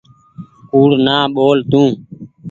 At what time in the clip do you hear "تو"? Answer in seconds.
1.71-1.83